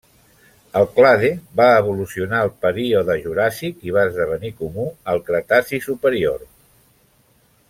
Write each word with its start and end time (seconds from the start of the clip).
El 0.79 0.87
clade 0.93 1.29
va 1.61 1.67
evolucionar 1.81 2.39
al 2.45 2.49
període 2.67 3.19
Juràssic, 3.27 3.77
i 3.91 3.95
va 3.99 4.09
esdevenir 4.13 4.55
comú 4.63 4.89
al 5.15 5.23
Cretaci 5.31 5.85
superior. 5.91 6.49